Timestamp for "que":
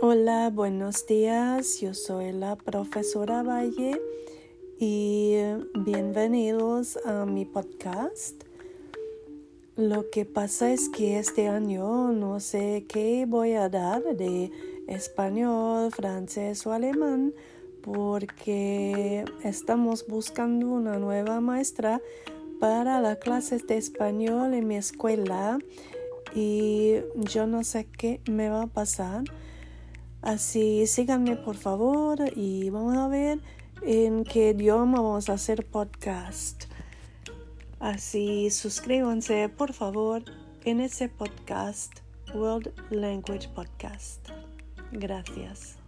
10.10-10.24, 10.88-11.18